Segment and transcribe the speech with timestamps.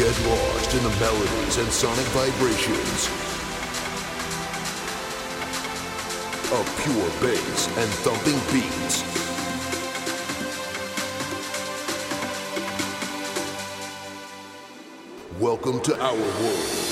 [0.00, 3.06] Get lost in the melodies and sonic vibrations
[6.50, 9.04] of pure bass and thumping beats.
[15.38, 16.89] Welcome to our world.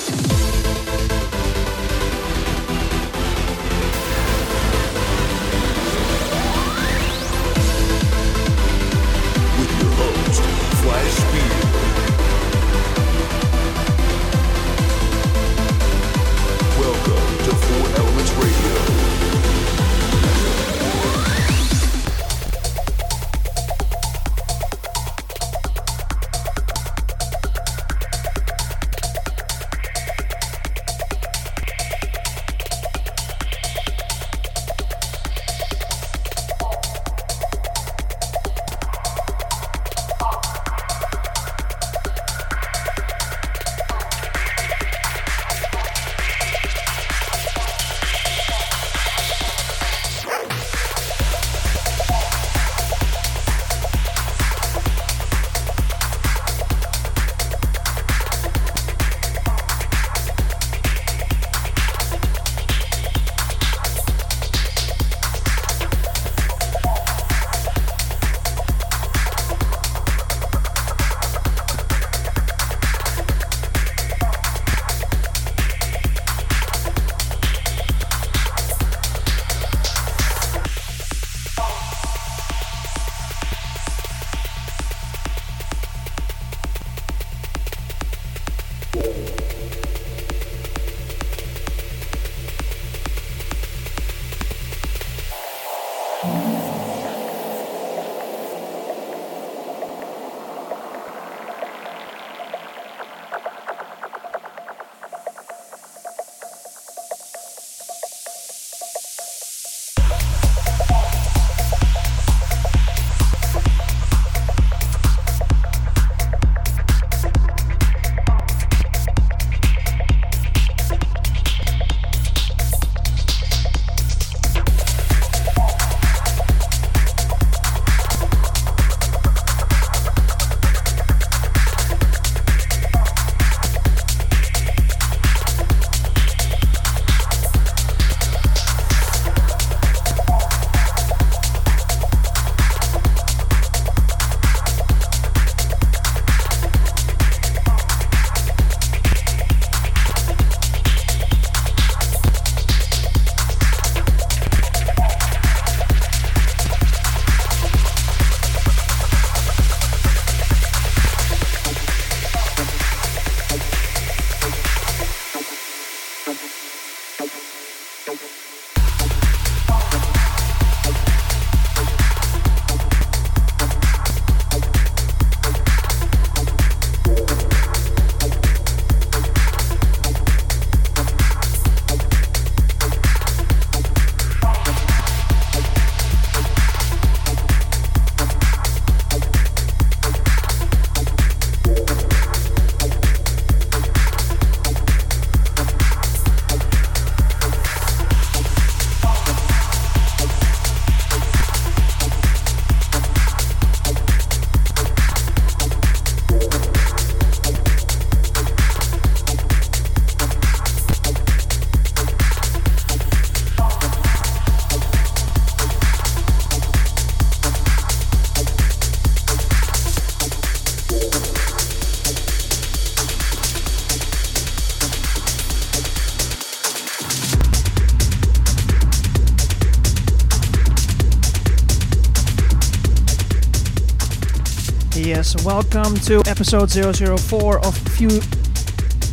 [235.81, 238.09] Welcome to episode 004 of Few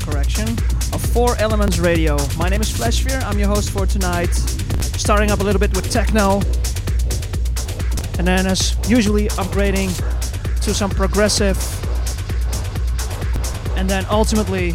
[0.01, 0.49] Correction
[0.93, 2.17] of Four Elements Radio.
[2.37, 3.23] My name is Flashsphere.
[3.23, 4.35] I'm your host for tonight.
[4.35, 6.41] Starting up a little bit with techno,
[8.19, 9.95] and then as usually upgrading
[10.63, 11.57] to some progressive,
[13.77, 14.73] and then ultimately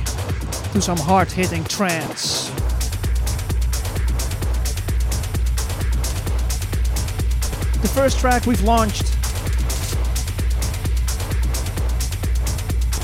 [0.71, 2.49] to some hard-hitting trance.
[7.81, 9.10] The first track we've launched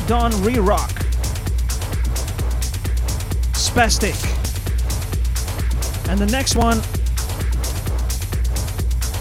[0.08, 0.90] Don Re-Rock.
[3.52, 4.16] Spastic.
[6.08, 6.78] And the next one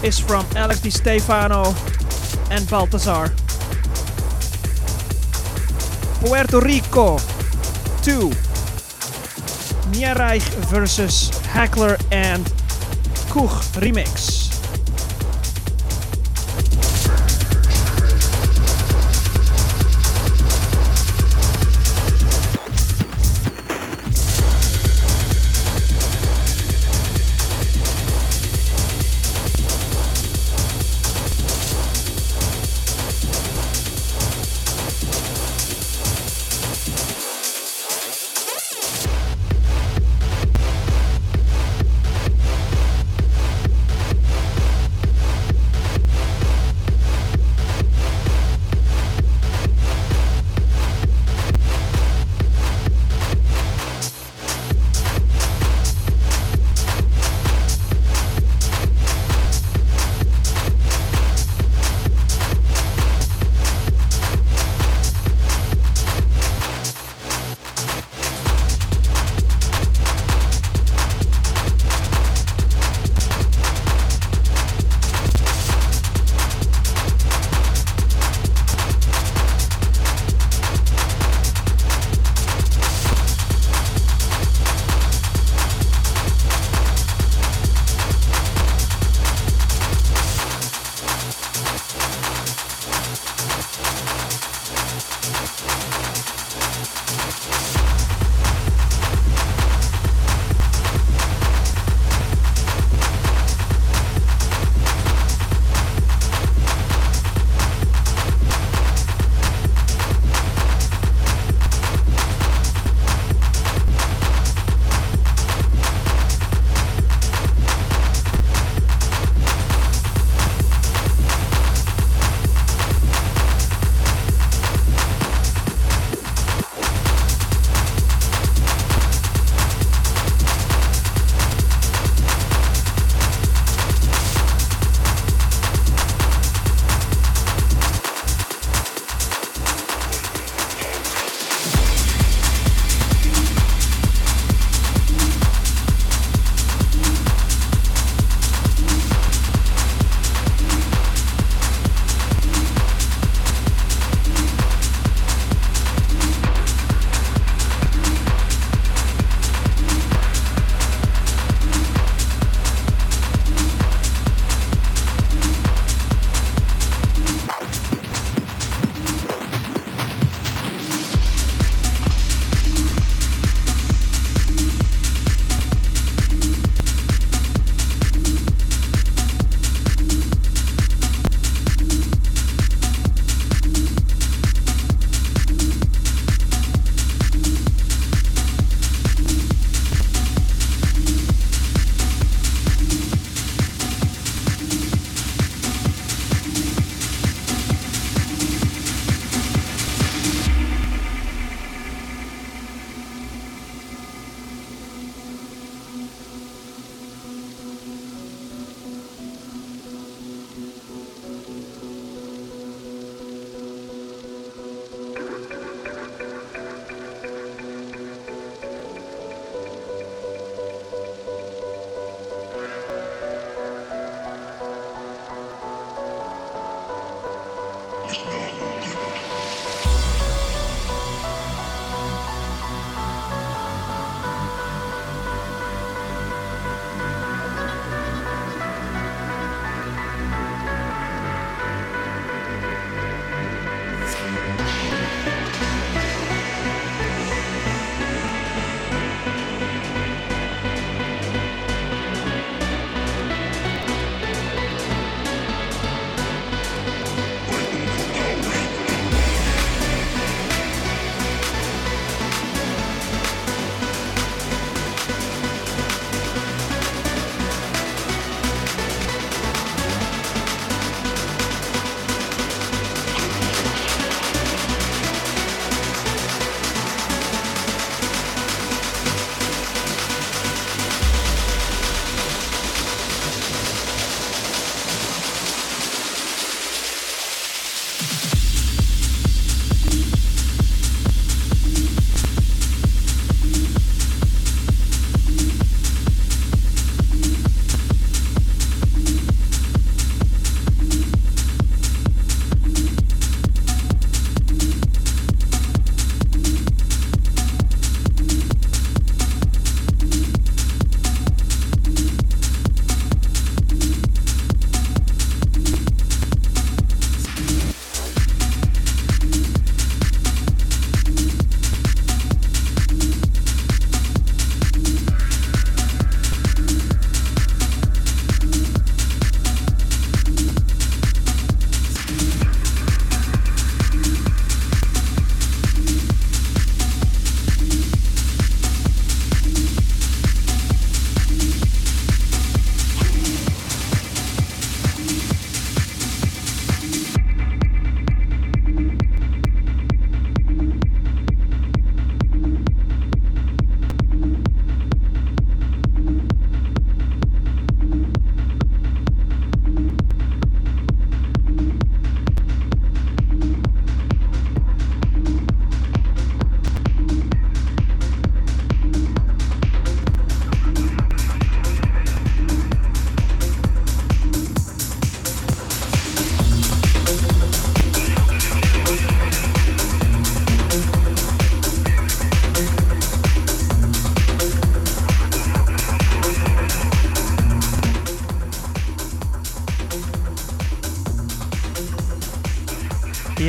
[0.01, 1.75] is from Alex Di Stefano
[2.51, 3.33] and Baltazar.
[6.21, 7.17] Puerto Rico
[8.03, 8.31] 2.
[9.91, 12.45] Mierreich versus Hackler and
[13.29, 14.26] Kuch remix.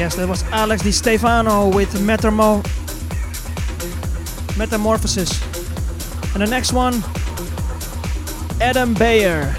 [0.08, 2.64] Yes, that was Alex Di Stefano with Metamor-
[4.56, 5.30] Metamorphosis.
[6.32, 7.04] And the next one,
[8.58, 9.54] Adam Beyer.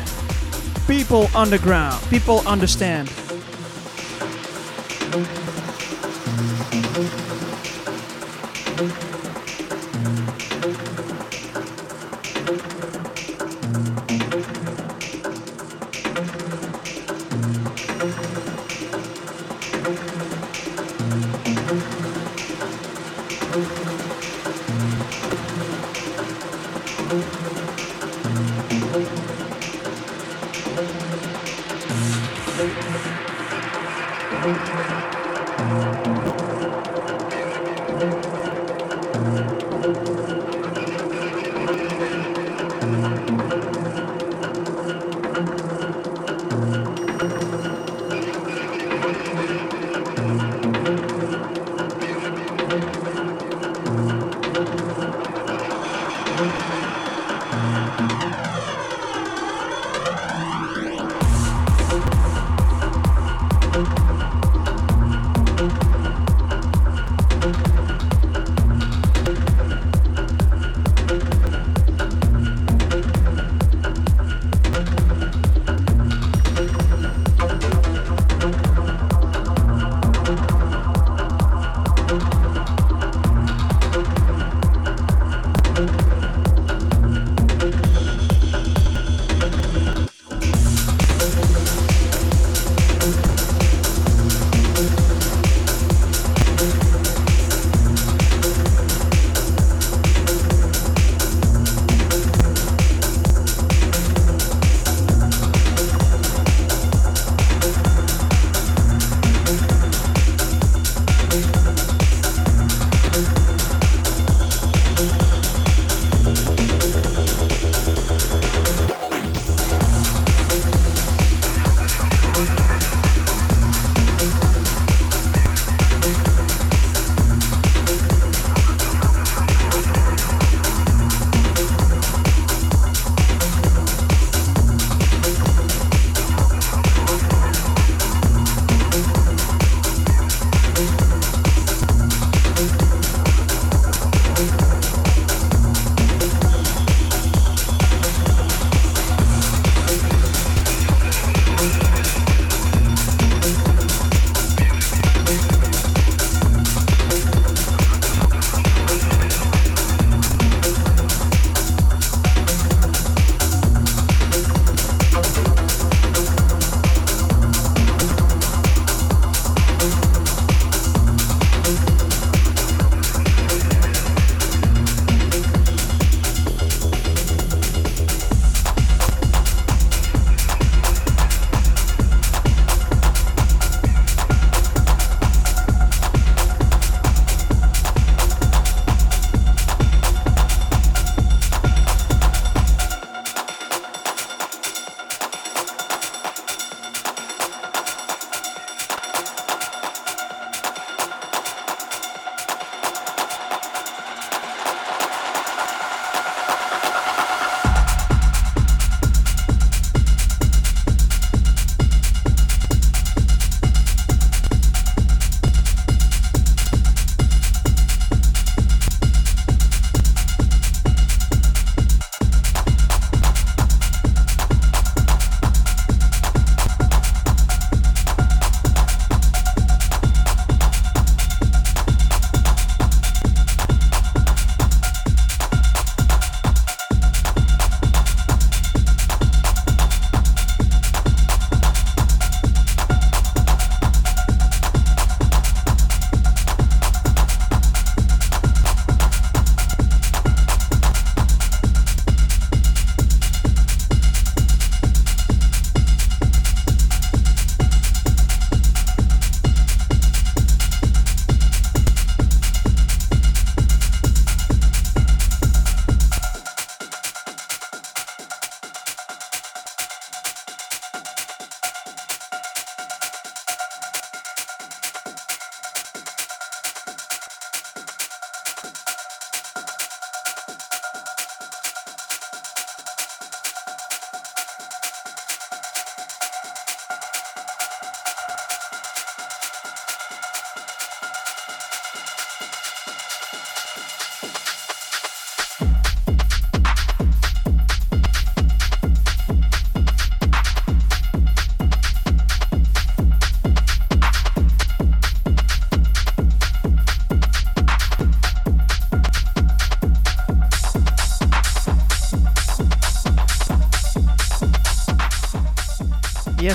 [0.87, 2.01] People underground.
[2.09, 3.11] People understand.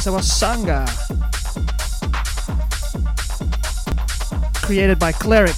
[0.05, 0.87] That was Sangha.
[4.63, 5.57] Created by Cleric.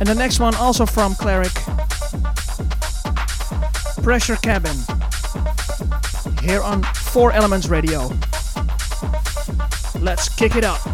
[0.00, 1.52] And the next one also from Cleric.
[4.02, 4.76] Pressure Cabin.
[6.42, 8.10] Here on 4 Elements Radio.
[10.00, 10.91] Let's kick it up.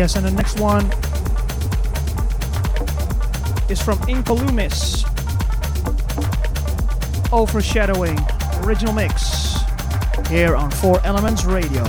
[0.00, 0.86] Yes, and the next one
[3.70, 5.04] is from Incolumis.
[7.30, 8.18] Overshadowing,
[8.64, 9.58] original mix,
[10.30, 11.84] here on 4 Elements Radio.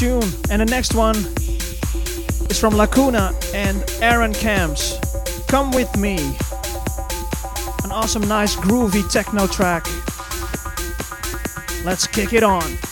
[0.00, 0.22] Tune.
[0.50, 1.16] And the next one
[2.48, 4.98] is from Lacuna and Aaron Camps.
[5.46, 6.16] Come with me.
[7.84, 9.84] An awesome, nice, groovy techno track.
[11.84, 12.89] Let's kick it on.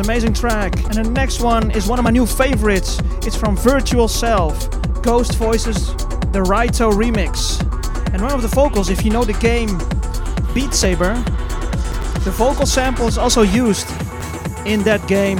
[0.00, 0.76] Amazing track.
[0.84, 3.00] And the next one is one of my new favorites.
[3.26, 4.68] It's from Virtual Self,
[5.02, 5.88] Ghost Voices,
[6.32, 7.60] the Raito remix.
[8.12, 9.78] And one of the vocals, if you know the game
[10.54, 11.14] Beat Saber,
[12.24, 13.88] the vocal sample is also used
[14.66, 15.38] in that game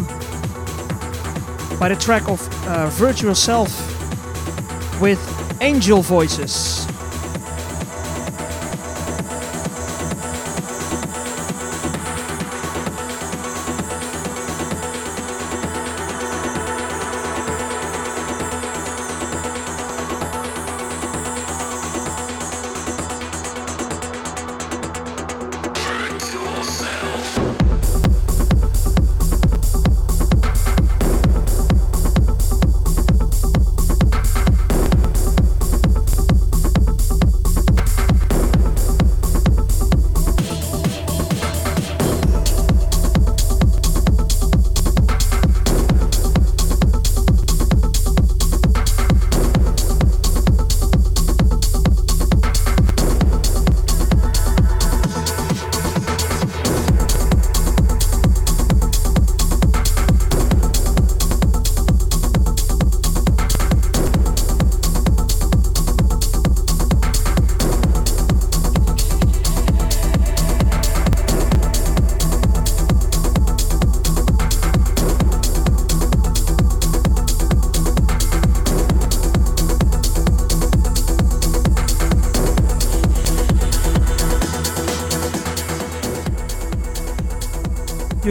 [1.78, 3.70] by the track of uh, Virtual Self
[5.00, 5.20] with
[5.60, 6.71] Angel Voices.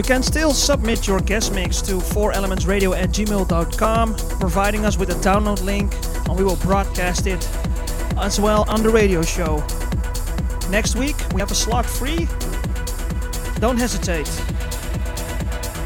[0.02, 5.14] You can still submit your guest mix to 4elementsradio at gmail.com, providing us with a
[5.20, 5.94] download link,
[6.28, 7.48] and we will broadcast it
[8.18, 9.64] as well on the radio show.
[10.70, 12.26] Next week, we have a slot free.
[13.60, 14.28] Don't hesitate.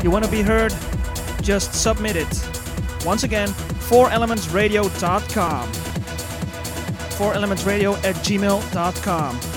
[0.02, 0.74] You want to be heard?
[1.42, 2.48] Just submit it.
[3.04, 3.48] Once again,
[3.90, 5.68] 4elementsradio.com.
[7.18, 9.55] 4elementsradio at gmail.com.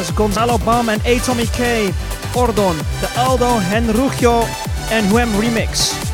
[0.00, 1.92] Martinez, Gonzalo Bam en Atomic K,
[2.34, 4.44] Ordon, de Aldo Henrugio
[4.90, 6.09] en Huem Remix.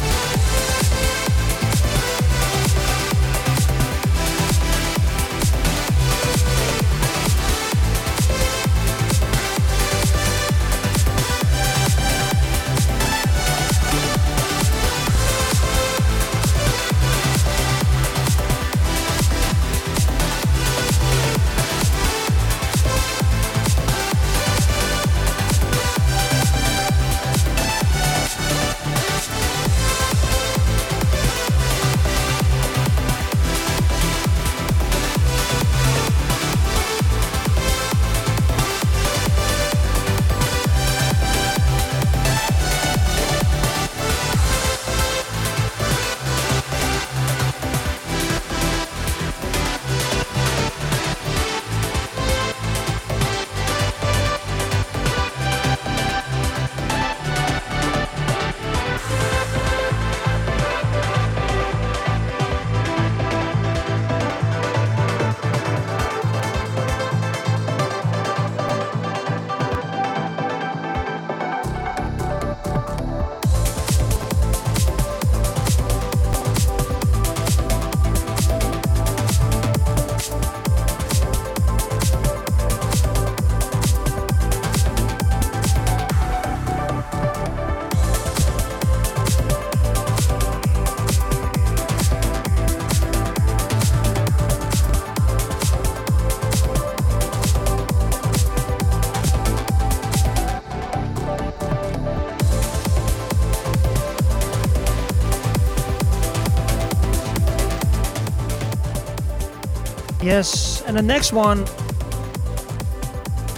[110.36, 111.64] Yes, and the next one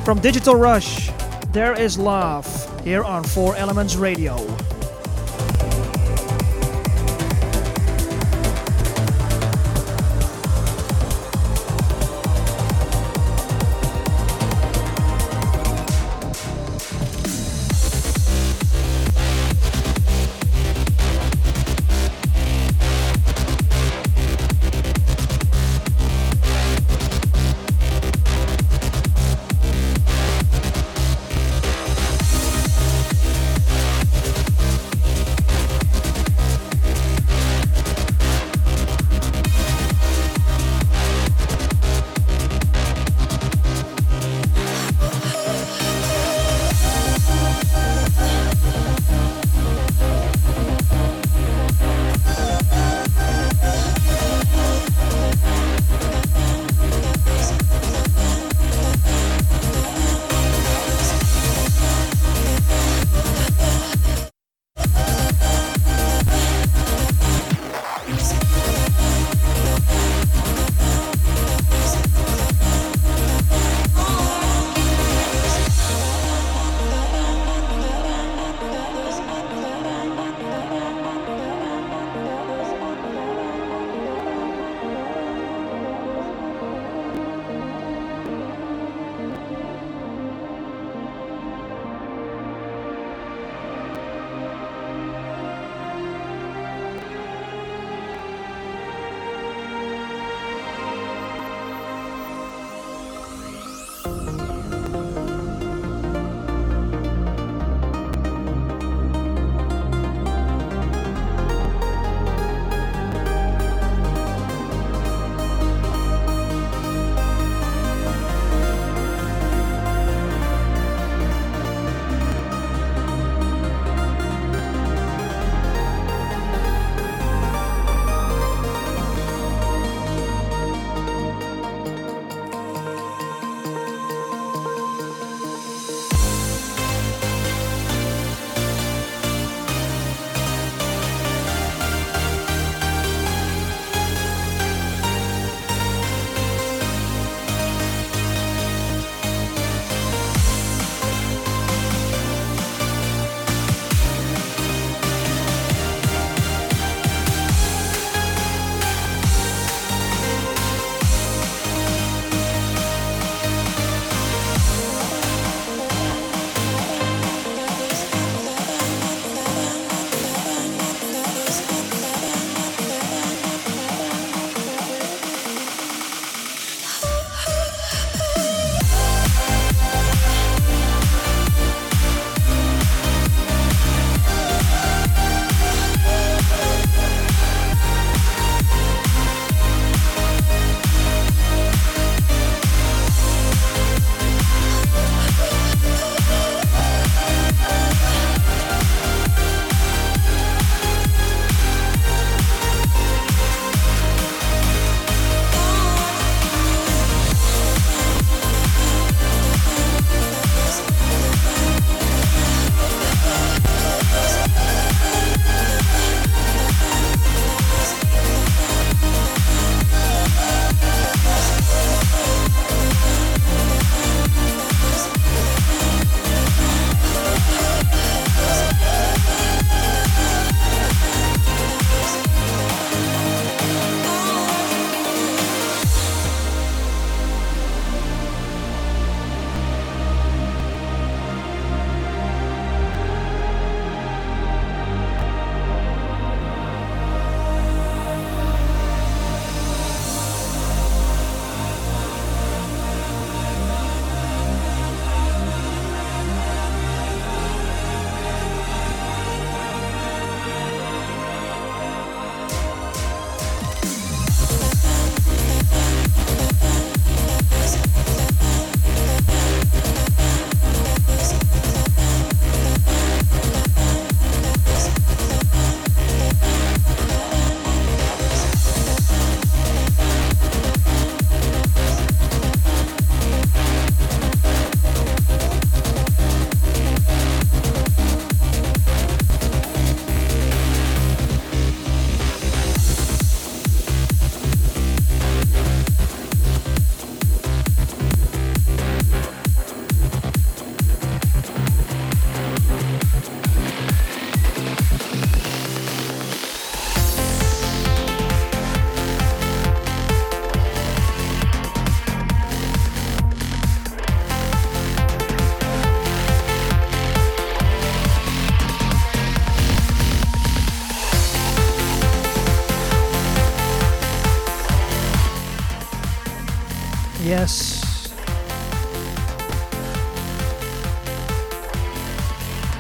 [0.05, 1.11] from Digital Rush,
[1.51, 2.47] There Is Love,
[2.85, 4.37] here on 4 Elements Radio.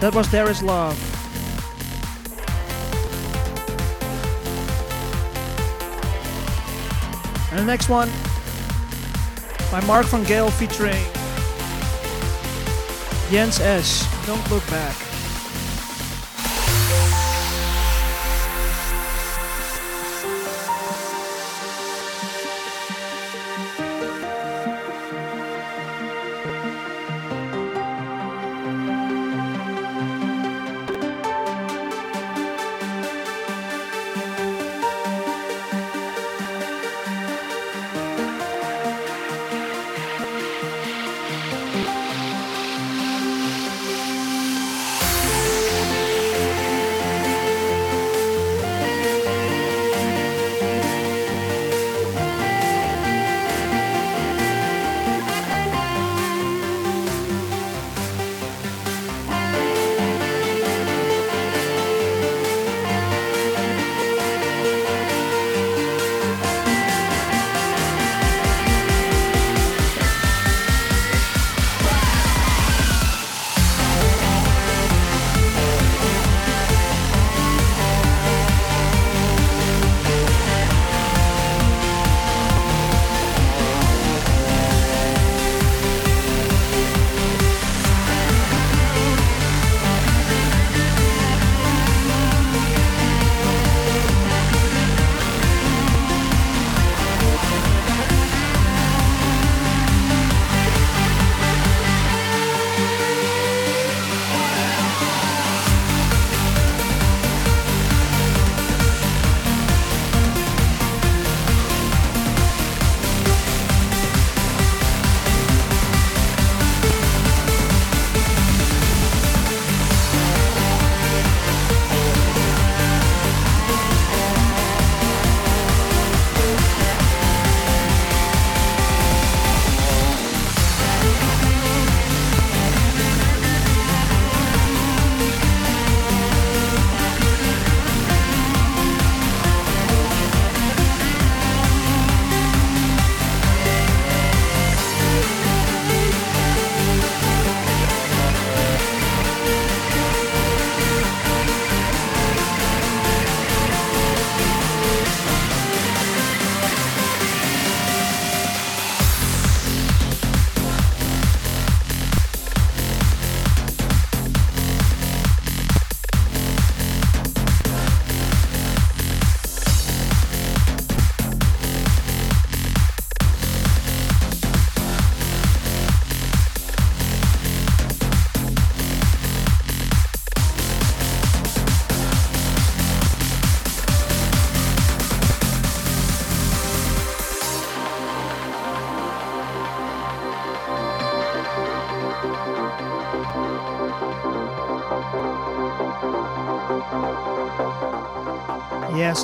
[0.08, 0.96] That was There Is Love.
[7.50, 8.08] And the next one
[9.70, 11.04] by Mark van Gale featuring
[13.30, 14.08] Jens S.
[14.26, 15.07] Don't Look Back.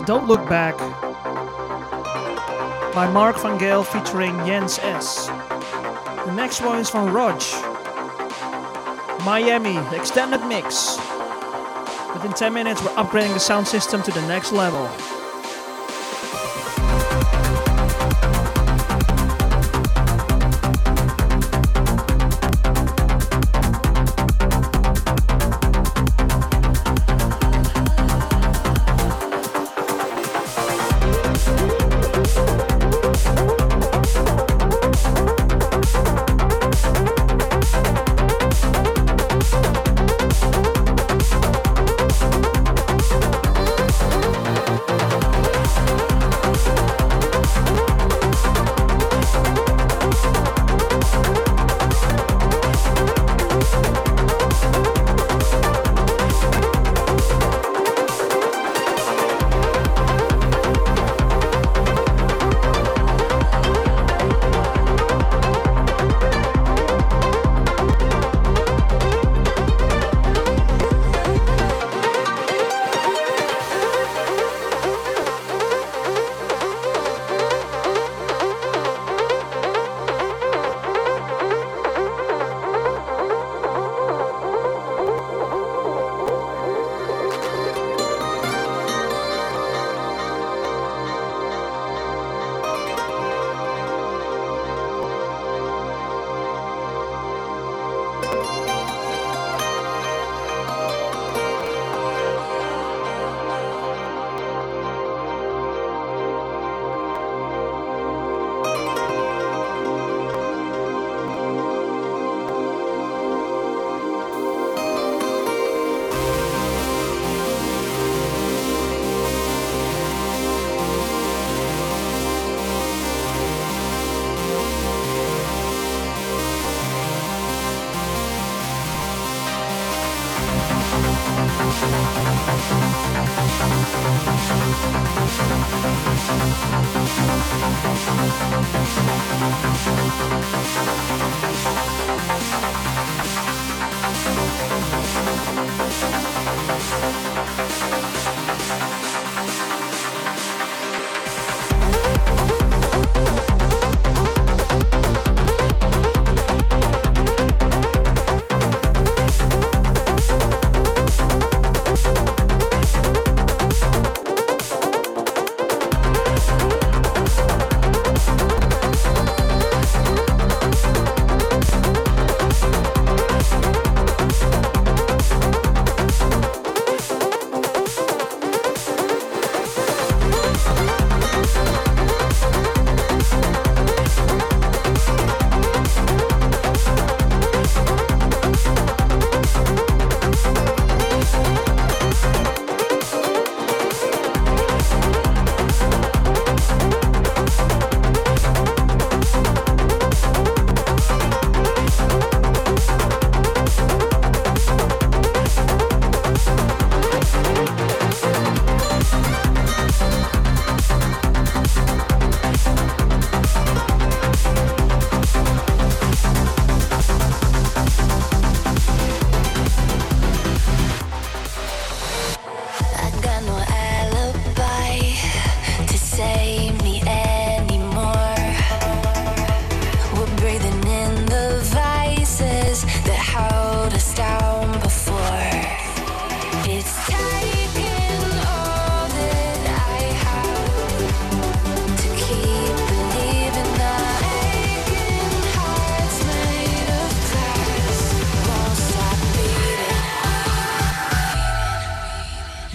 [0.01, 0.77] Don't Look Back
[2.95, 5.27] by Mark van Gale featuring Jens S.
[5.27, 7.41] The next one is from Rog.
[9.25, 10.97] Miami, extended mix.
[12.13, 14.87] Within 10 minutes, we're upgrading the sound system to the next level.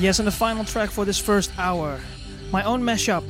[0.09, 1.99] Yes, and the final track for this first hour.
[2.51, 3.23] My own mashup.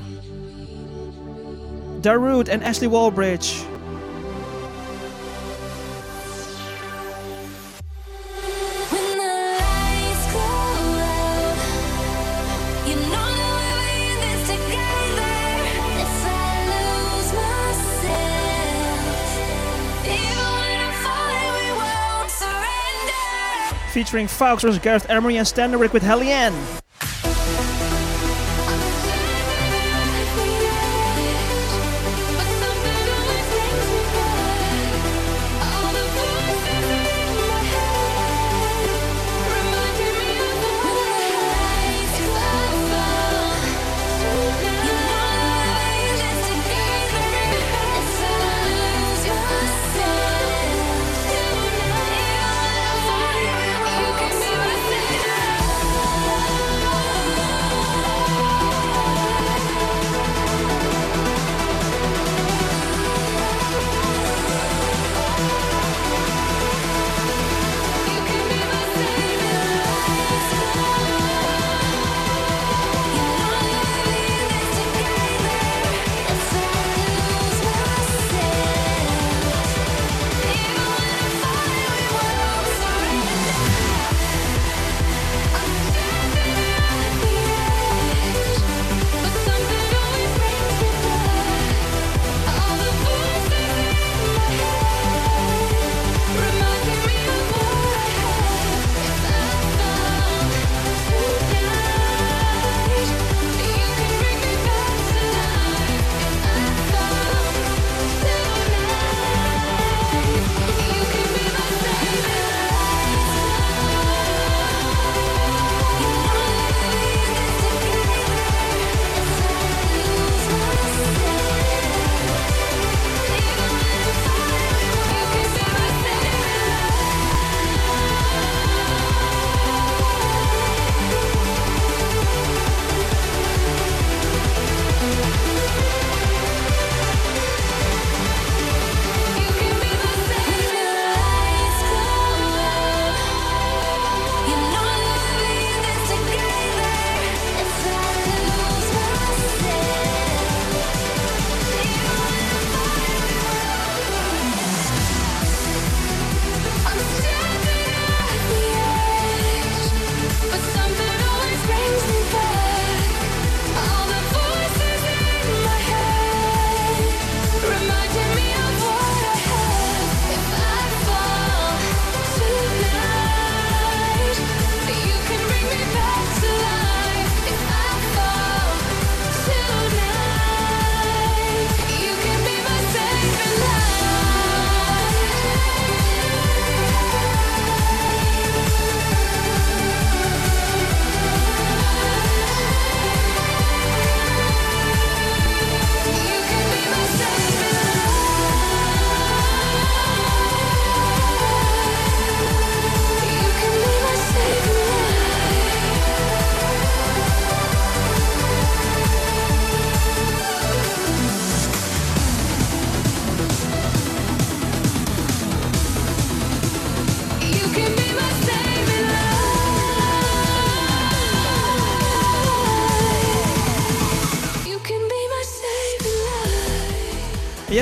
[1.99, 3.68] Darude and Ashley Wallbridge
[24.10, 26.78] featuring Fox, Gareth Emery, and Standerwick with HALIENE.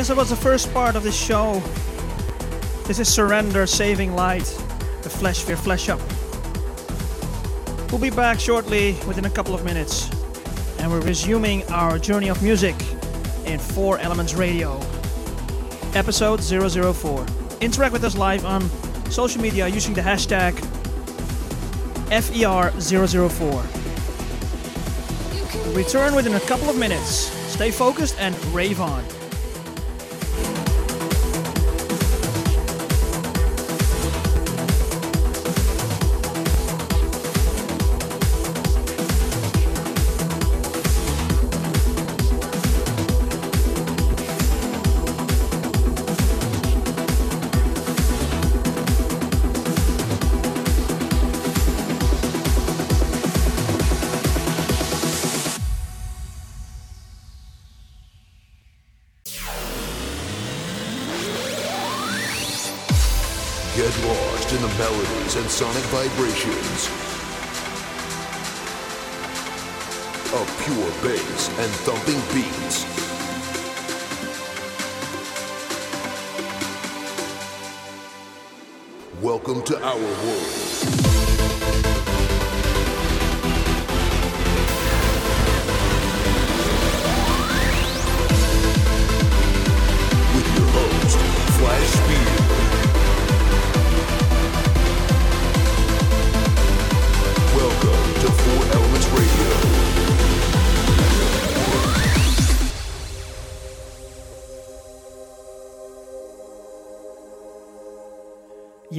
[0.07, 1.61] Yes, it was the first part of the show.
[2.85, 4.45] This is Surrender Saving Light,
[5.01, 5.99] the Flash Fear Flash Up.
[7.91, 10.09] We'll be back shortly within a couple of minutes,
[10.79, 12.73] and we're resuming our journey of music
[13.45, 14.79] in 4 Elements Radio,
[15.93, 17.25] episode 004.
[17.59, 18.69] Interact with us live on
[19.11, 20.53] social media using the hashtag
[22.11, 23.61] FER004.
[25.75, 27.29] Return within a couple of minutes.
[27.51, 29.03] Stay focused and rave on.
[66.17, 66.87] vibrations
[70.33, 72.85] of pure bass and thumping beats.
[79.21, 80.66] Welcome to our world.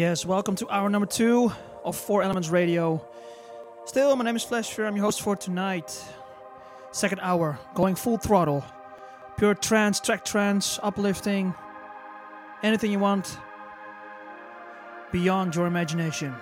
[0.09, 1.53] Yes, welcome to hour number two
[1.85, 3.07] of Four Elements Radio.
[3.85, 4.87] Still, my name is Flash Fear.
[4.87, 6.03] I'm your host for tonight.
[6.93, 8.65] Second hour, going full throttle.
[9.37, 11.55] Pure trance, track trance, uplifting,
[12.63, 13.37] anything you want
[15.13, 16.35] beyond your imagination.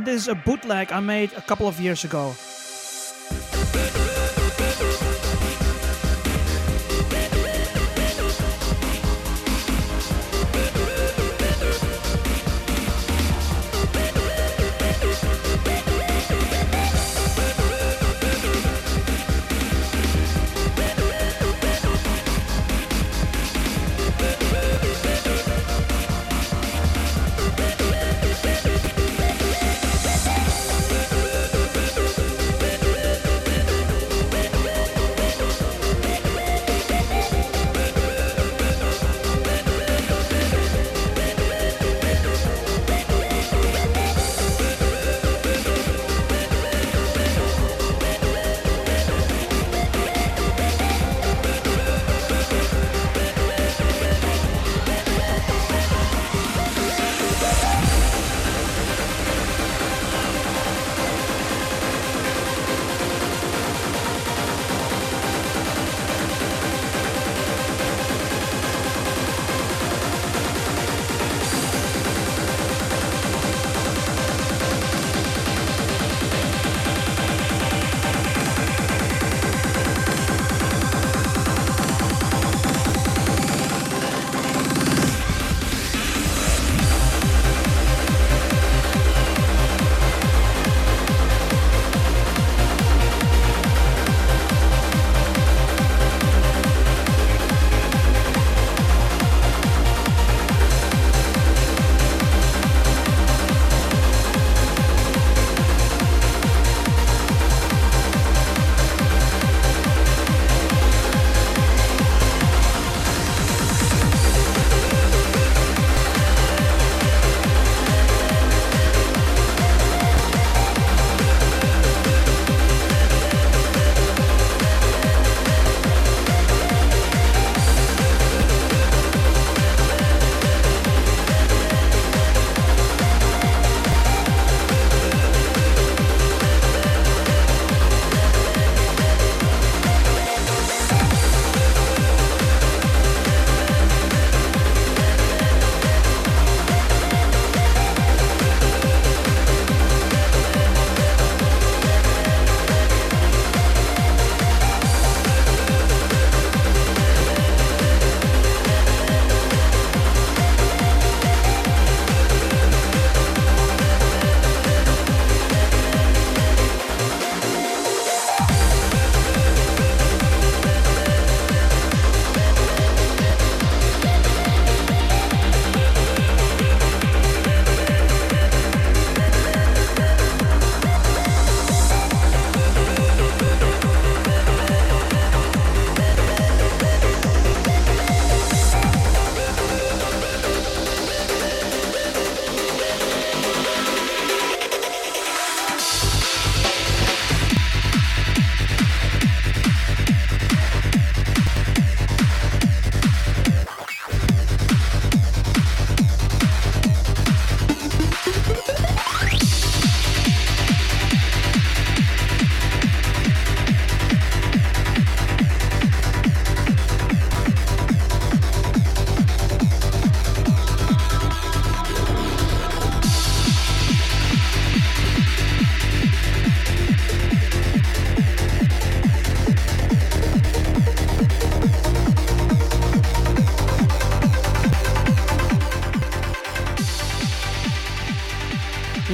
[0.00, 2.34] This is a bootleg I made a couple of years ago.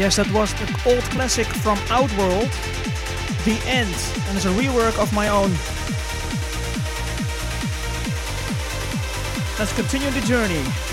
[0.01, 2.49] Yes, that was the old classic from Outworld.
[3.45, 3.95] The End,
[4.29, 5.51] and it's a rework of my own.
[9.59, 10.90] Let's continue the journey.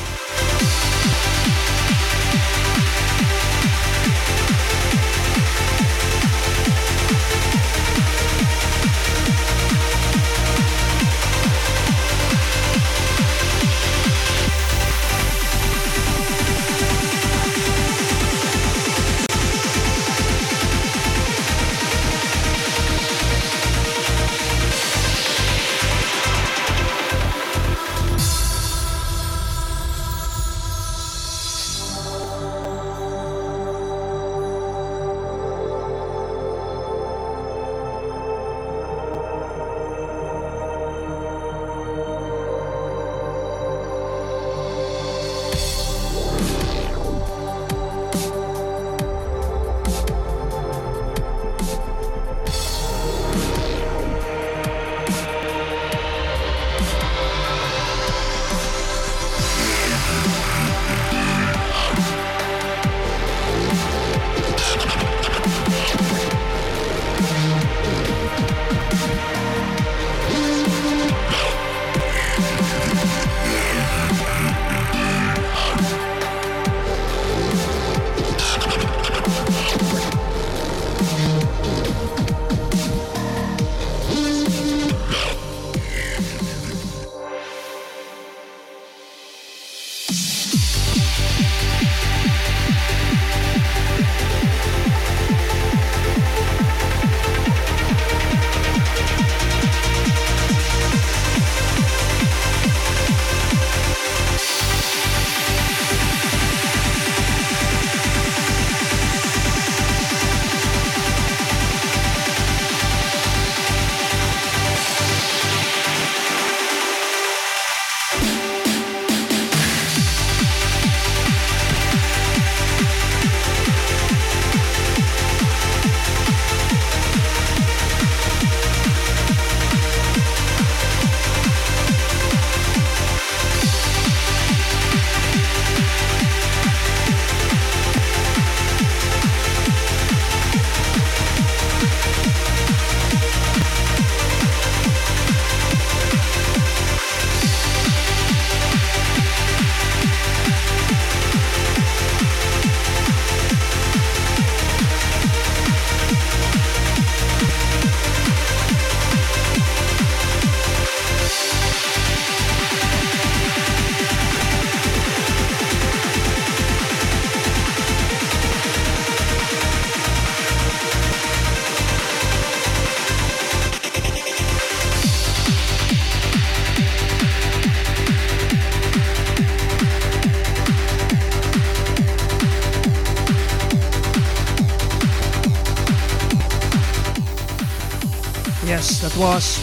[189.17, 189.57] Was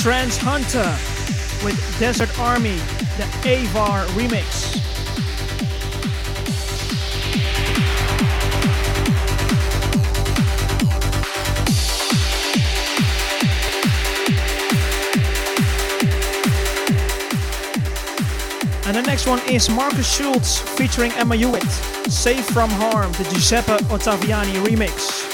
[0.00, 0.96] Trans Hunter
[1.62, 2.76] with Desert Army,
[3.18, 4.76] the Avar remix.
[18.86, 21.62] And the next one is Markus Schulz featuring Emma Hewitt,
[22.10, 25.27] Safe from Harm, the Giuseppe Ottaviani remix.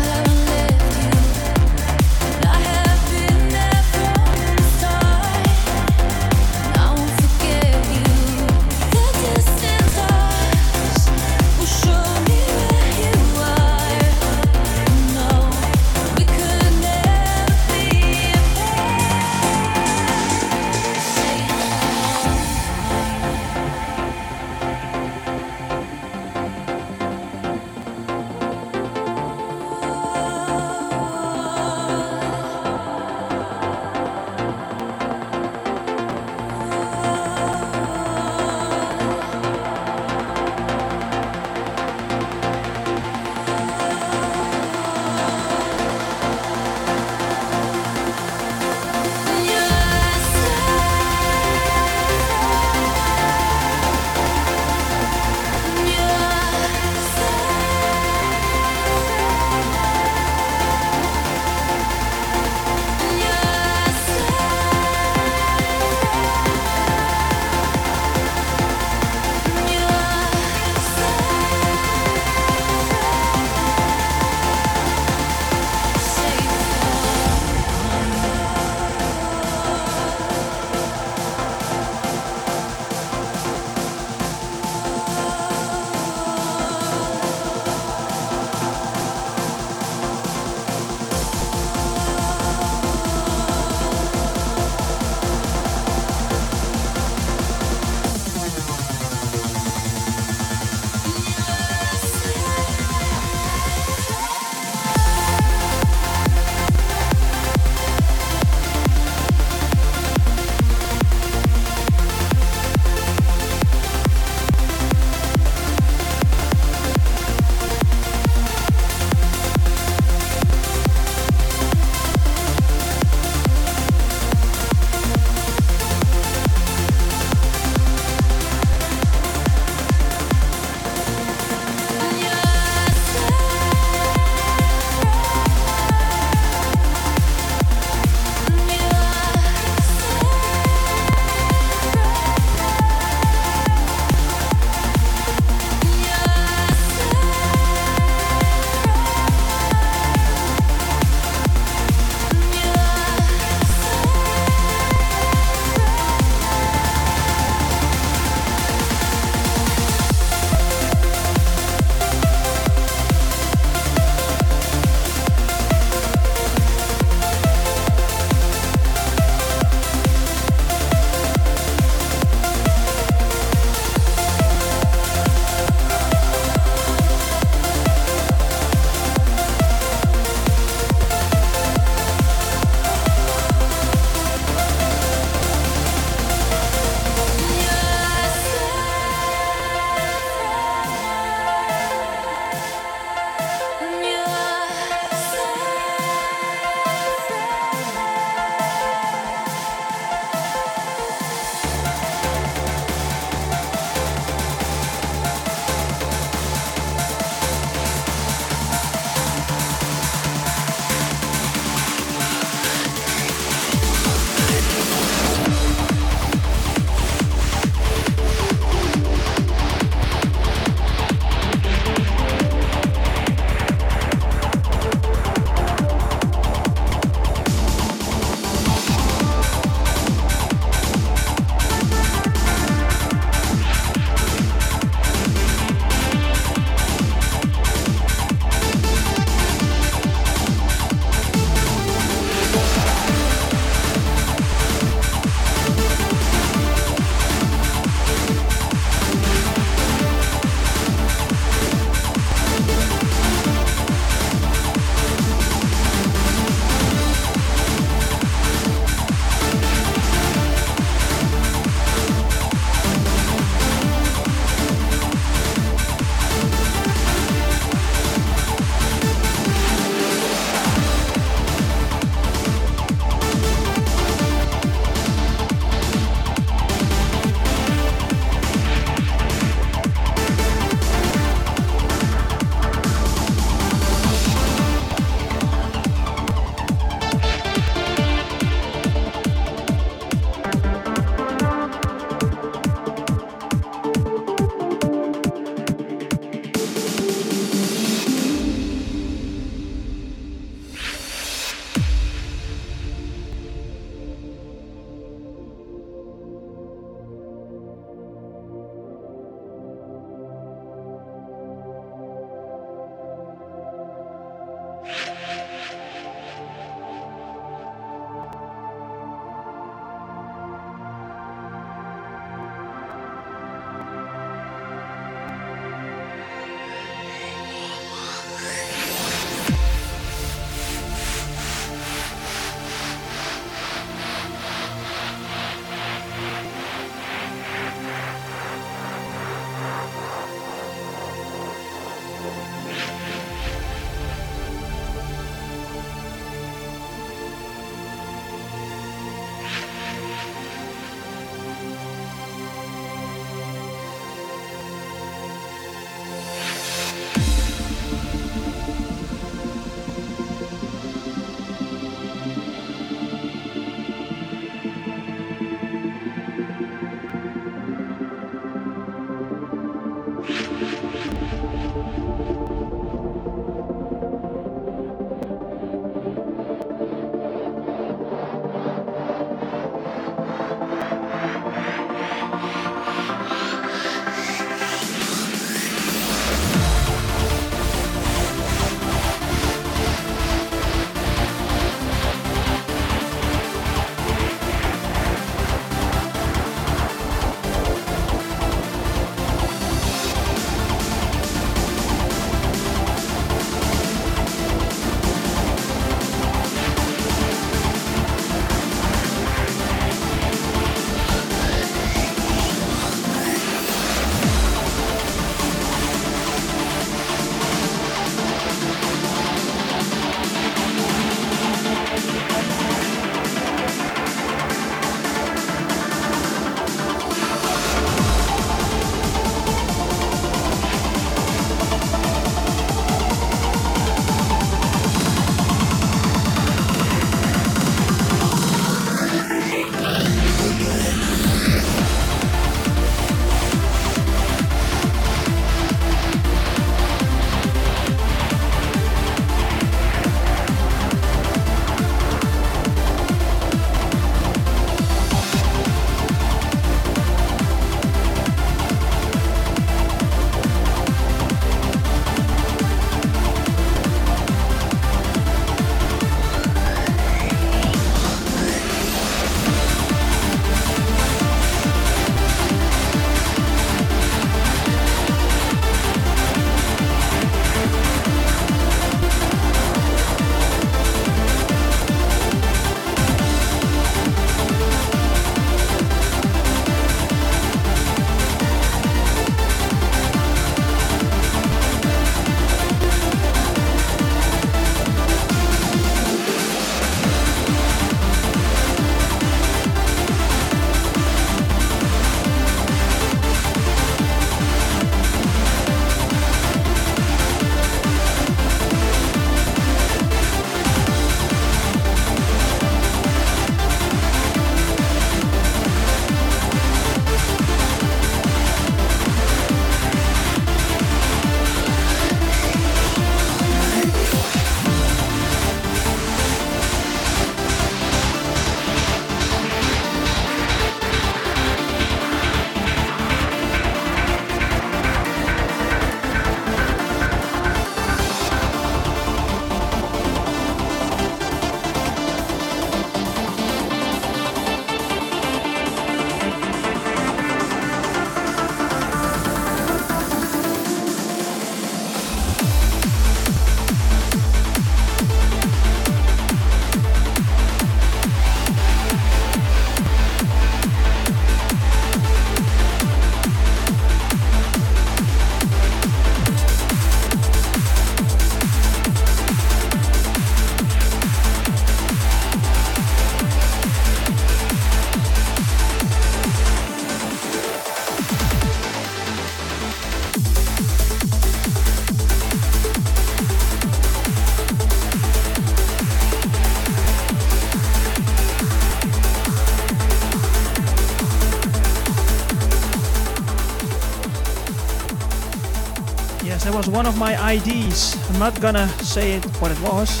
[596.54, 597.96] Was one of my IDs.
[598.10, 600.00] I'm not gonna say it, what it was.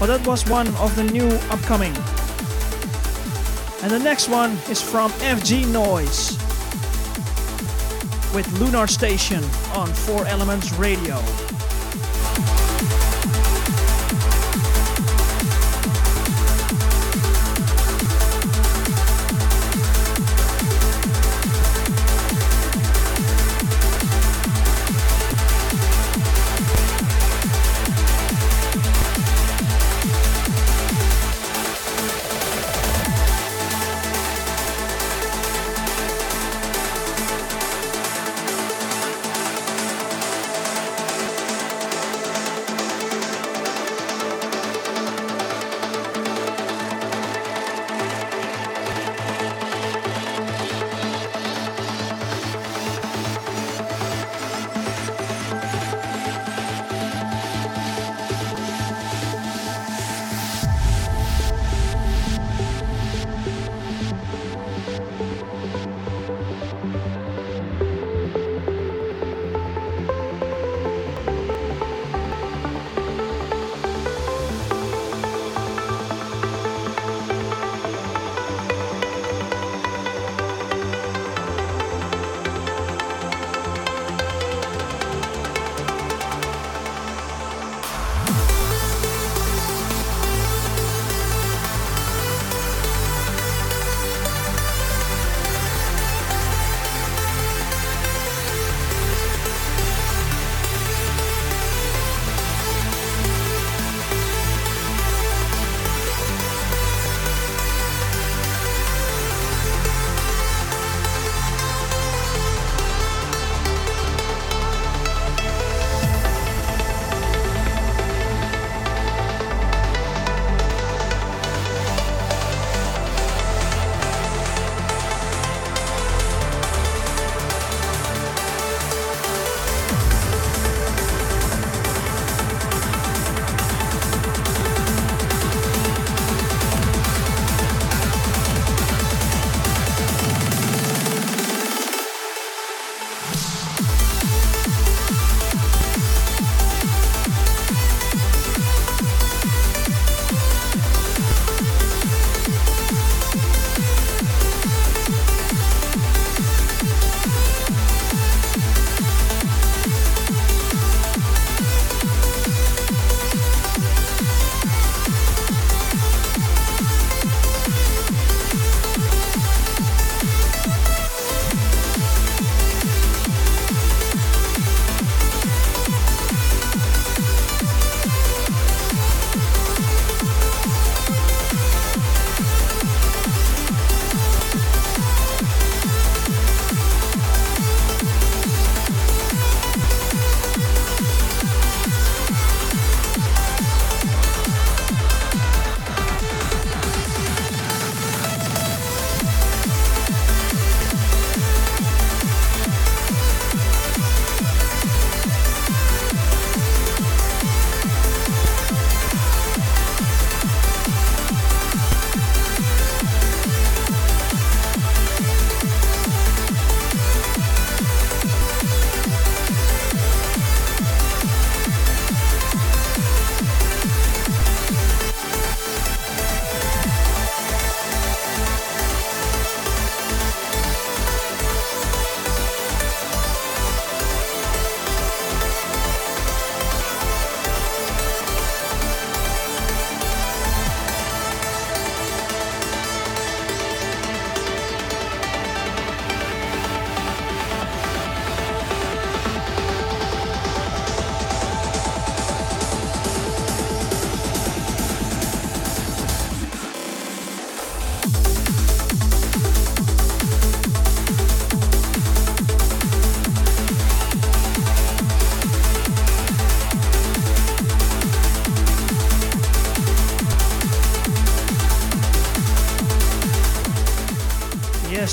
[0.00, 1.94] But that was one of the new upcoming.
[3.82, 6.38] And the next one is from FG Noise
[8.34, 9.44] with Lunar Station
[9.74, 11.47] on 4 Elements Radio.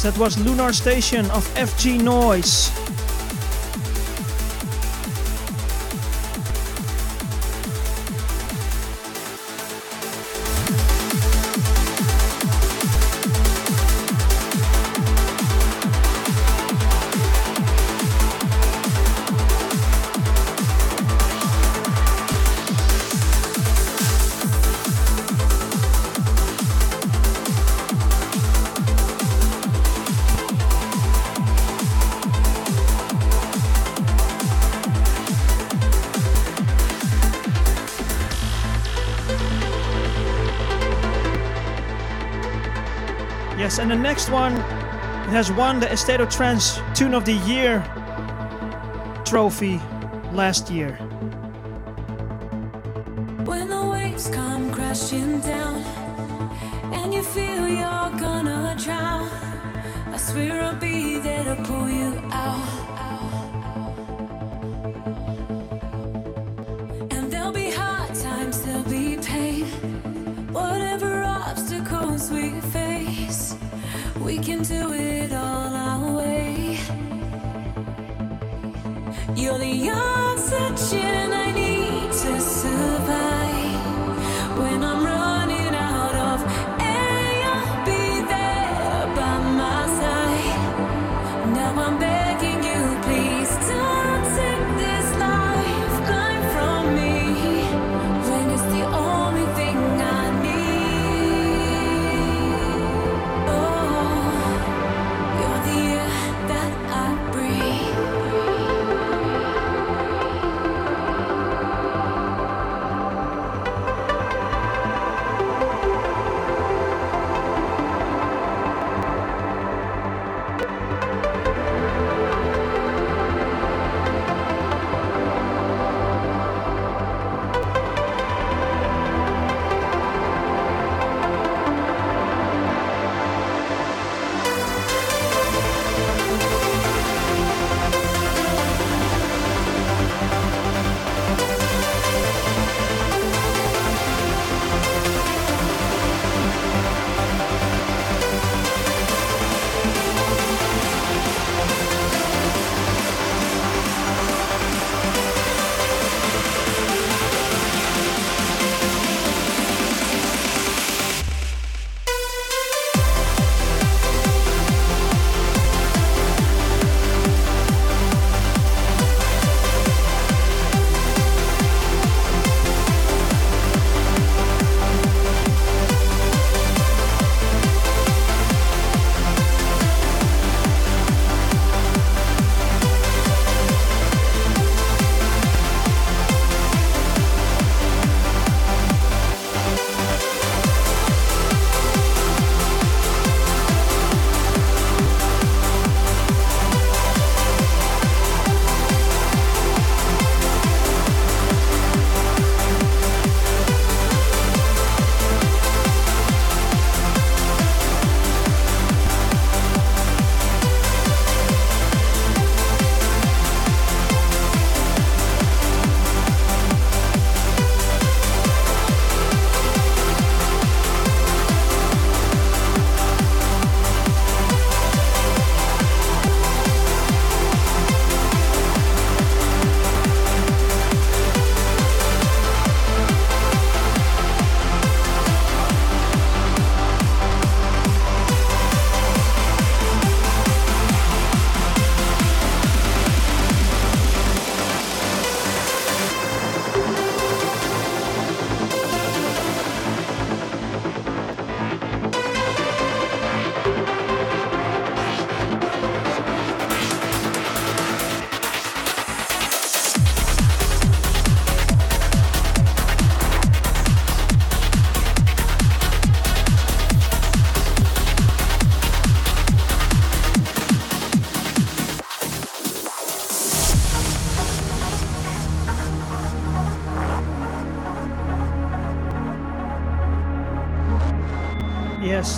[0.05, 2.84] That was Lunar Station of FG Noise.
[43.95, 47.81] The next one it has won the A State of Trance Tune of the Year
[49.23, 49.79] trophy
[50.33, 50.99] last year.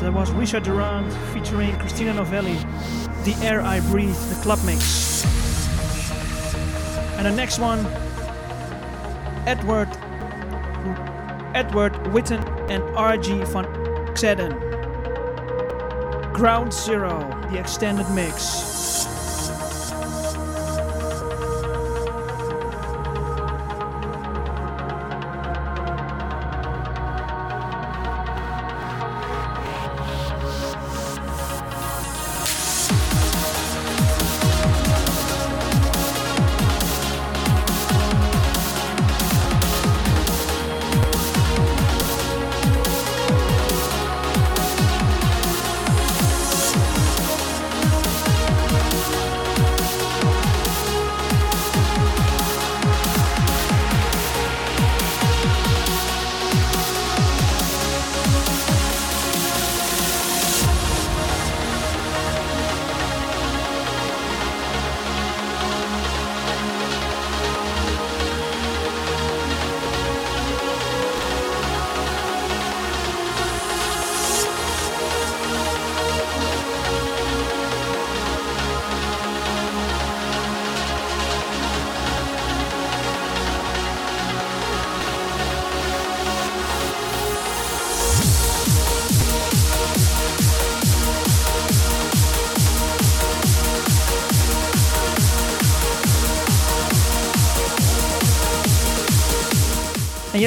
[0.02, 2.58] That was Richard Durand featuring Christina Novelli.
[3.24, 5.26] The Air I Breathe, the club mix.
[7.18, 7.80] And the next one,
[9.48, 9.90] Edward
[11.56, 13.66] Edward Witten and RG van
[14.14, 14.54] Xeden.
[16.32, 18.67] Ground Zero, the extended mix.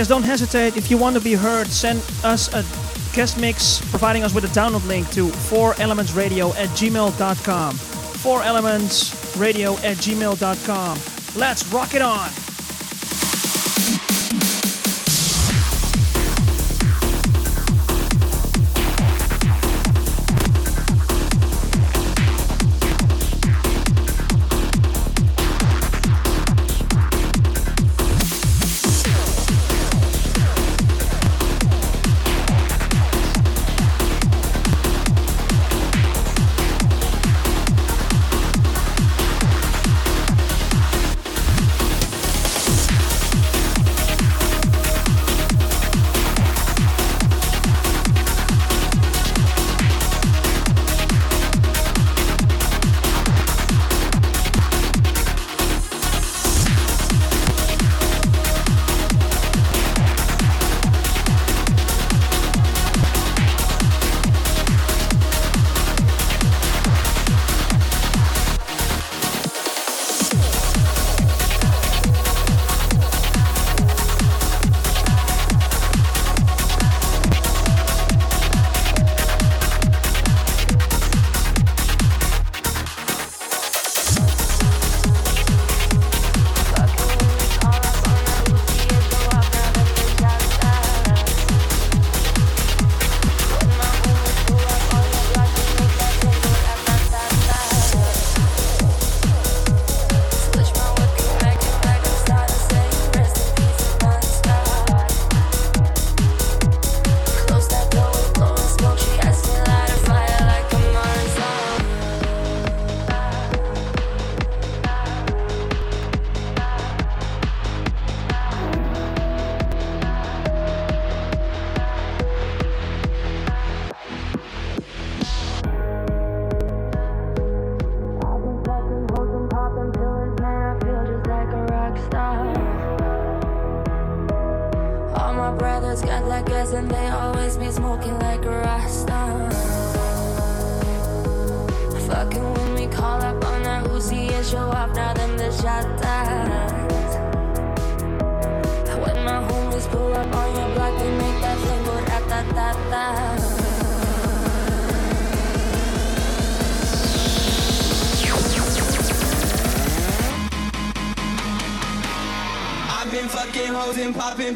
[0.01, 0.79] Yes, don't hesitate.
[0.79, 2.65] If you want to be heard, send us a
[3.15, 7.75] guest mix, providing us with a download link to 4elementsradio at gmail.com.
[7.75, 10.99] 4elementsradio at gmail.com.
[11.39, 12.50] Let's rock it on!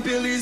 [0.03, 0.23] Billion.
[0.23, 0.34] billion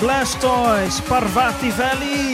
[0.00, 2.33] Blastoyz, Parvati Valley.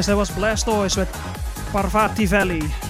[0.00, 1.12] Yes, that was Blastoyz with
[1.72, 2.89] Parvati Valley.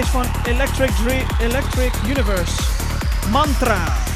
[0.00, 2.56] Is from Electric Dre- Electric Universe.
[3.30, 4.09] Mantra.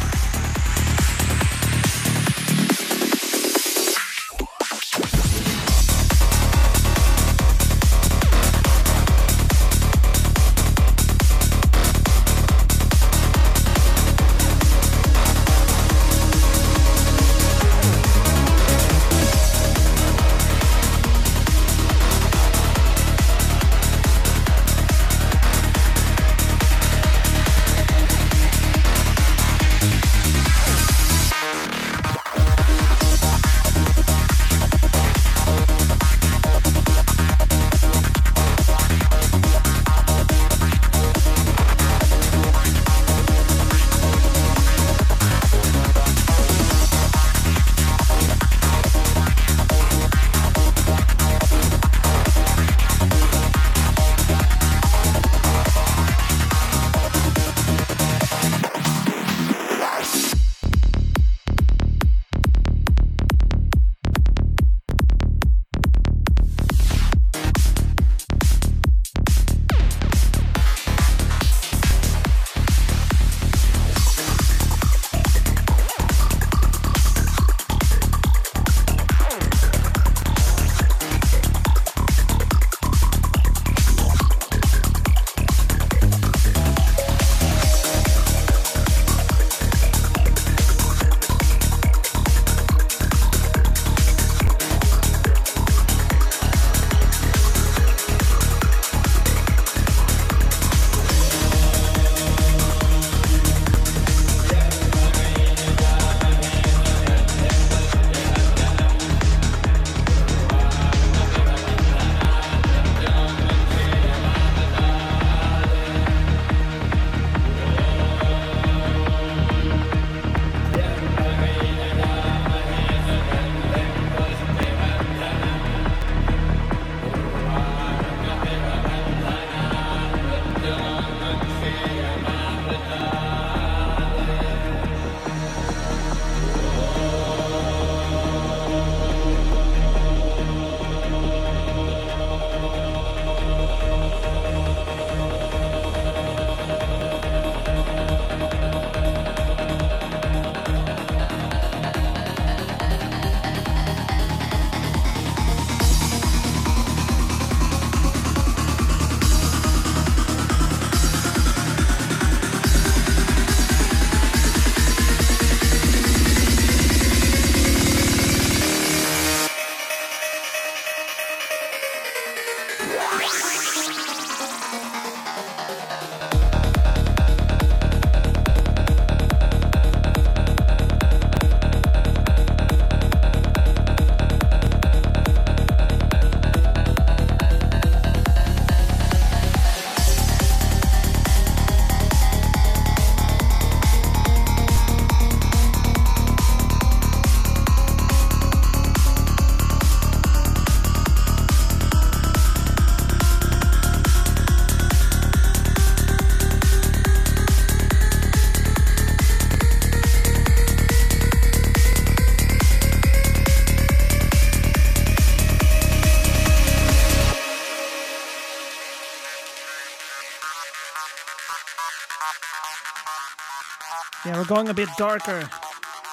[224.44, 225.48] We're going a bit darker.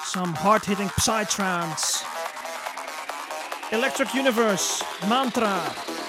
[0.04, 2.02] Some hard hitting psytrance.
[3.72, 6.01] Electric Universe, Mantra.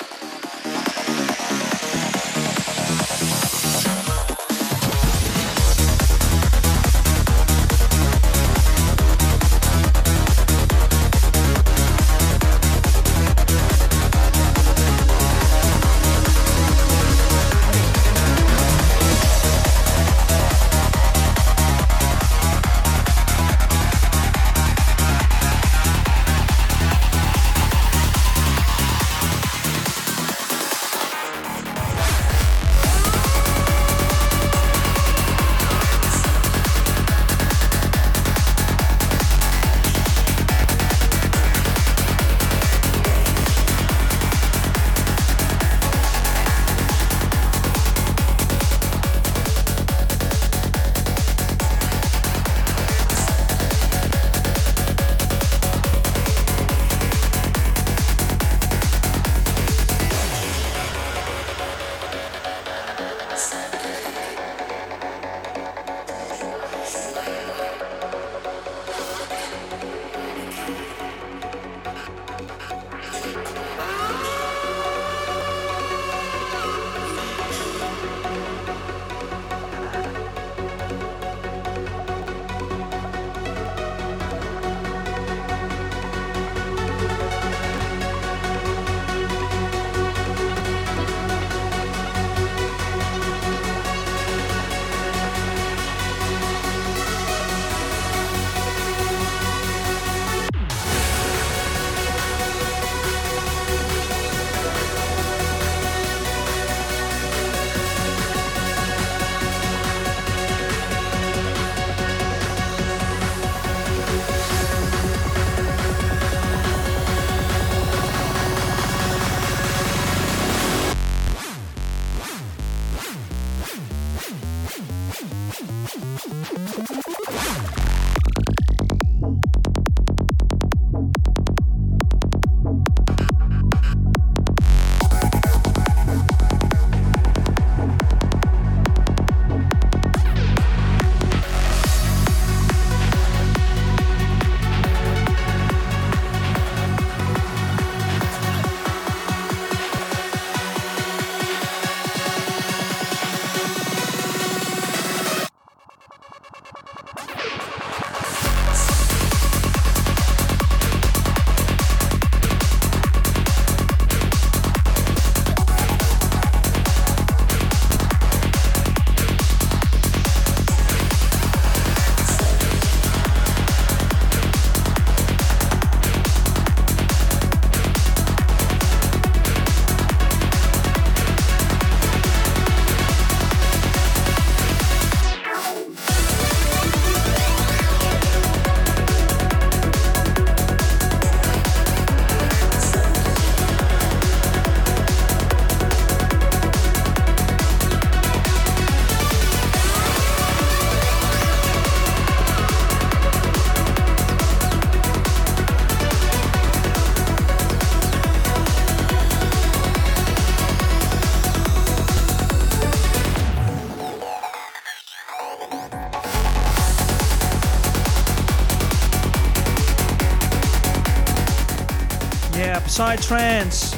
[223.14, 223.94] Yeah, Psytrance.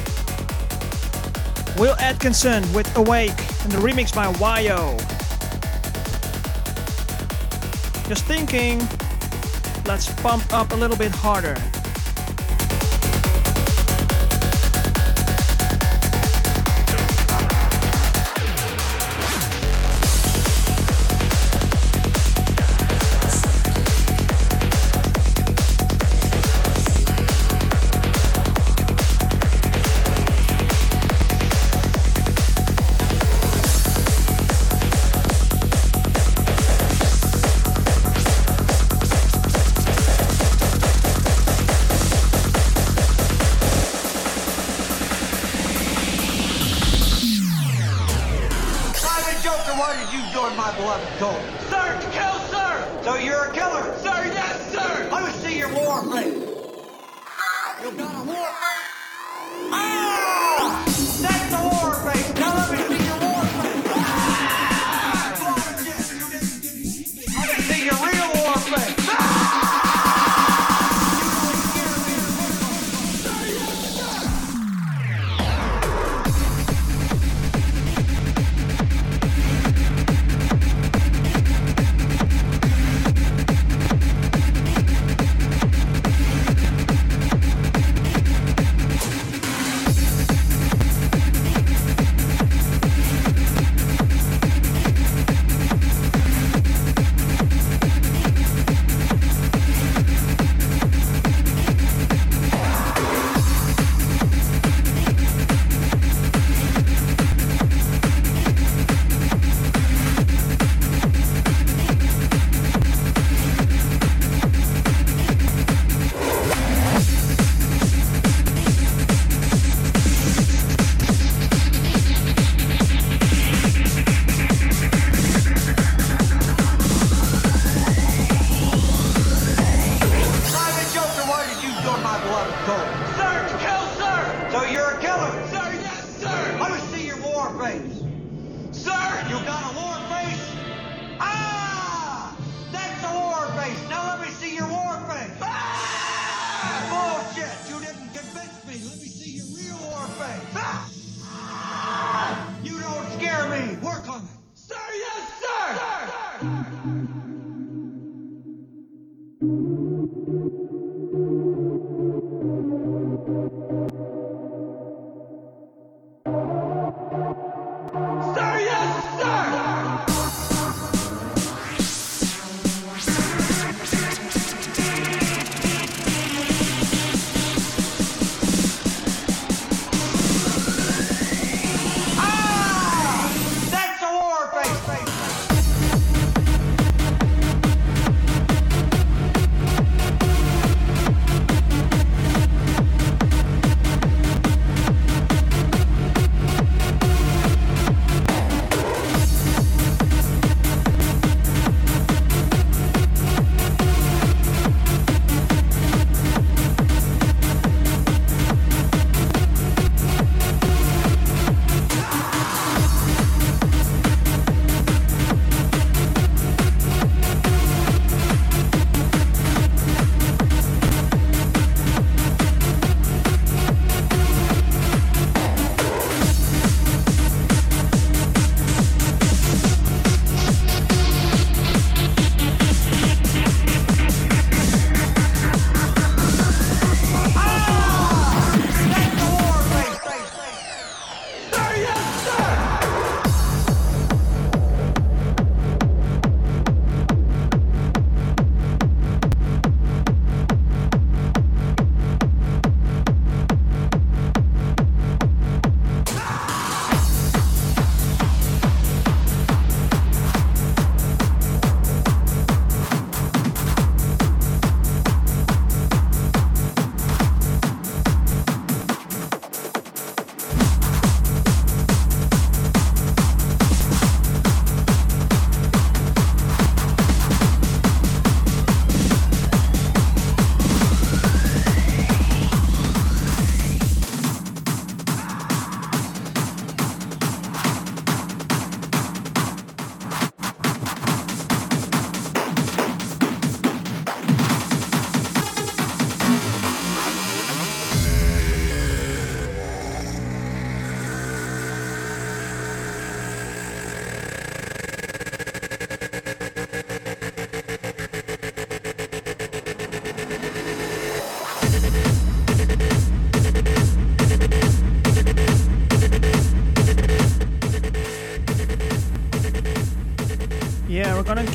[1.78, 4.98] Will Atkinson with Awake and the remix by Wyo.
[8.08, 8.78] Just thinking,
[9.86, 11.56] let's pump up a little bit harder.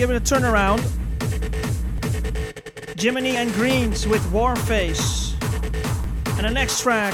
[0.01, 0.81] Give it a turnaround.
[2.99, 5.33] Jiminy and Greens with Warface.
[6.37, 7.13] And the next track,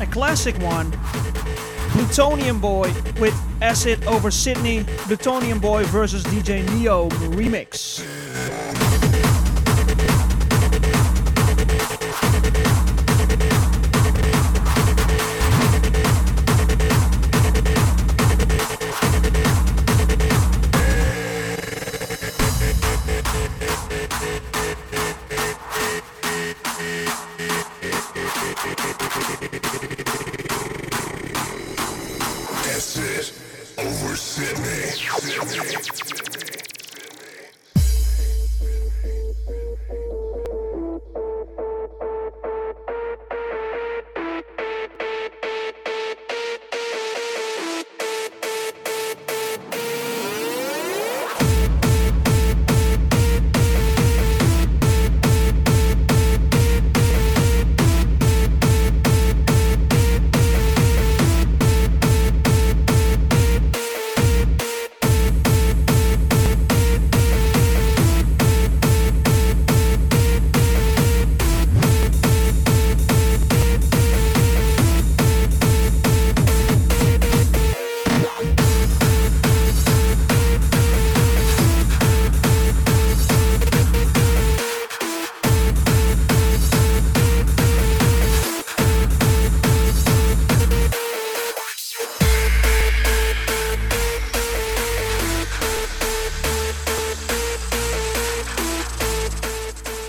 [0.00, 0.90] a classic one,
[1.92, 7.95] Plutonium Boy with Acid over Sydney, Plutonium Boy versus DJ Neo remix.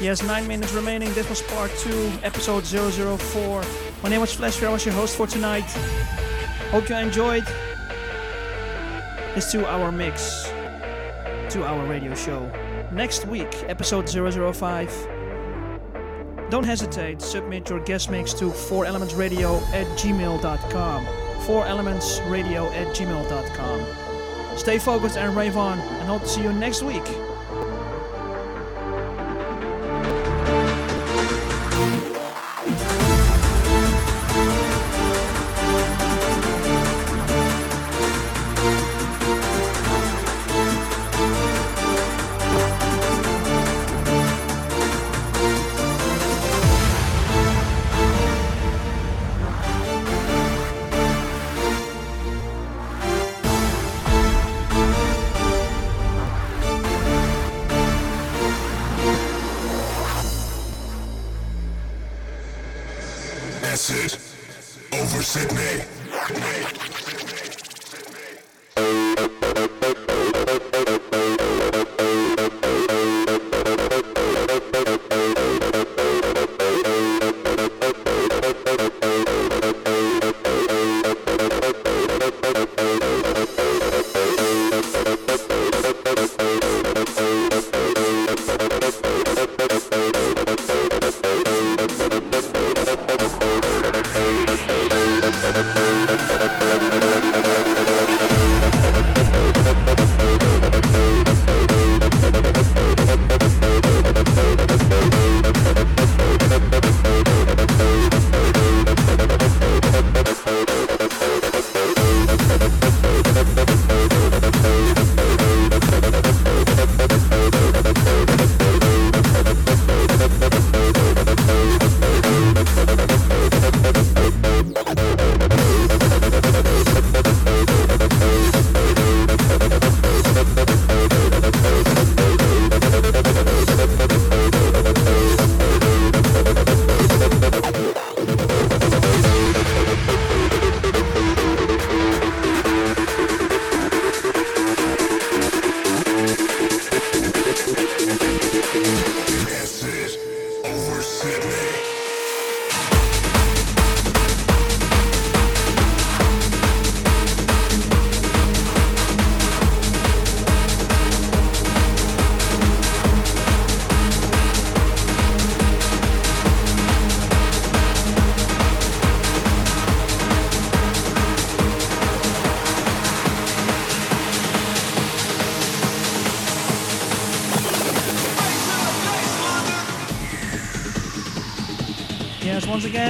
[0.08, 1.14] Yes, nine minutes remaining.
[1.16, 3.62] This was part two, episode 004.
[4.04, 4.70] My name was Flash Fear.
[4.70, 5.70] I was your host for tonight.
[6.72, 7.46] Hope you enjoyed
[9.36, 10.50] this two hour mix,
[11.50, 12.50] two hour radio show.
[12.90, 14.90] Next week, episode 005.
[16.52, 21.06] Don't hesitate, submit your guest mix to 4elementsradio at gmail.com.
[21.46, 24.58] 4elementsradio at gmail.com.
[24.58, 27.04] Stay focused and rave on, and hope to see you next week.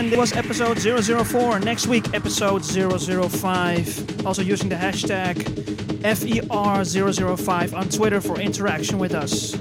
[0.08, 1.60] Again, this was episode 004.
[1.60, 4.26] Next week, episode 005.
[4.26, 5.36] Also using the hashtag
[6.02, 9.52] FER005 on Twitter for interaction with us.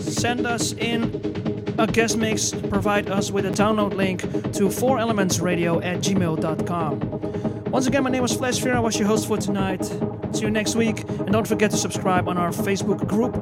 [0.00, 5.98] Send us in a guest mix, provide us with a download link to 4elementsradio at
[5.98, 7.70] gmail.com.
[7.70, 8.76] Once again, my name is Flash Fear.
[8.76, 9.84] I was your host for tonight.
[10.32, 11.00] See you next week.
[11.08, 13.34] And don't forget to subscribe on our Facebook group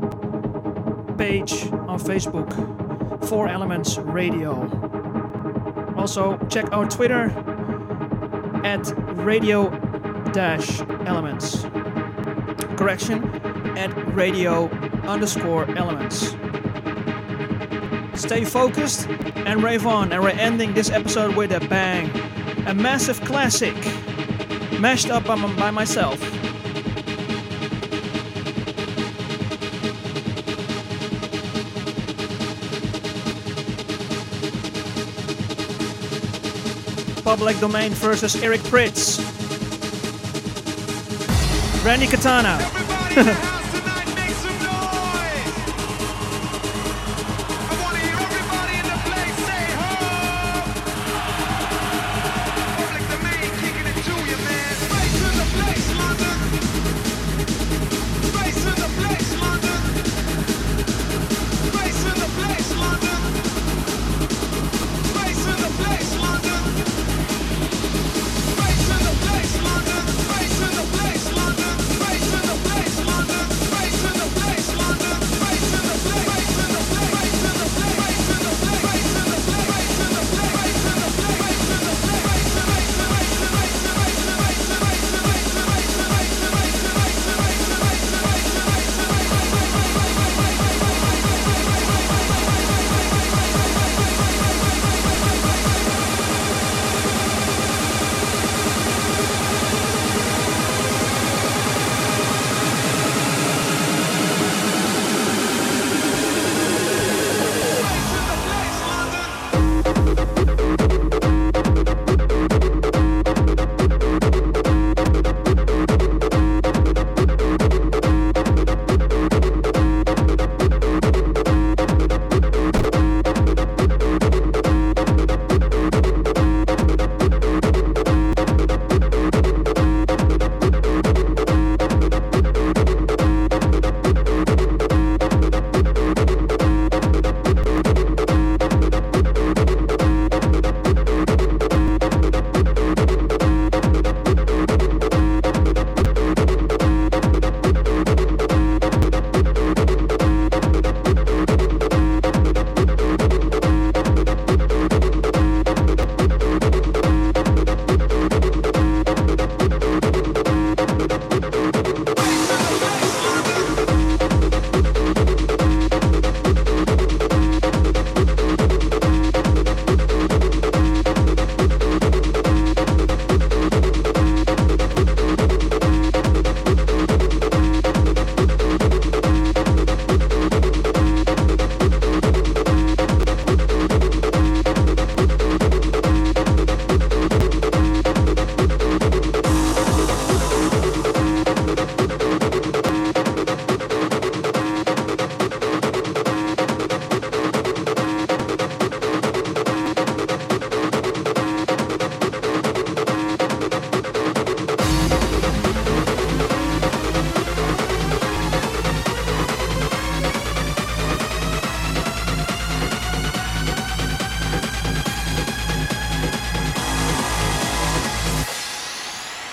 [1.19, 4.92] page on Facebook, 4 Elements Radio.
[6.03, 7.31] Also, check our Twitter
[8.65, 9.71] at radio
[10.33, 11.63] dash elements.
[12.77, 13.23] Correction,
[13.79, 14.69] at radio
[15.07, 16.31] underscore elements.
[18.21, 19.09] Stay focused
[19.47, 22.11] and rave on, and we're ending this episode with a bang.
[22.67, 23.77] A massive classic,
[24.81, 26.21] mashed up by, by myself.
[37.33, 39.19] Public Domain versus Eric Prydz.
[41.83, 42.59] Randy Katana.